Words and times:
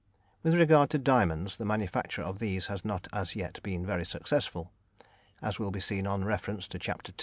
With 0.41 0.55
regard 0.55 0.89
to 0.89 0.97
diamonds, 0.97 1.57
the 1.57 1.63
manufacture 1.65 2.23
of 2.23 2.39
these 2.39 2.65
has 2.65 2.83
not 2.83 3.07
as 3.13 3.35
yet 3.35 3.61
been 3.61 3.85
very 3.85 4.03
successful. 4.03 4.71
As 5.43 5.59
will 5.59 5.69
be 5.69 5.79
seen 5.79 6.07
on 6.07 6.25
reference 6.25 6.67
to 6.69 6.79
Chapter 6.79 7.11
II. 7.11 7.17